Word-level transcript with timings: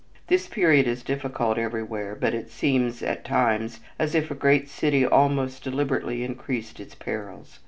This 0.29 0.47
period 0.47 0.87
is 0.87 1.03
difficult 1.03 1.59
everywhere, 1.59 2.17
but 2.19 2.33
it 2.33 2.49
seems 2.49 3.03
at 3.03 3.23
times 3.23 3.81
as 3.99 4.15
if 4.15 4.31
a 4.31 4.33
great 4.33 4.67
city 4.67 5.05
almost 5.05 5.63
deliberately 5.63 6.23
increased 6.23 6.79
its 6.79 6.95
perils. 6.95 7.59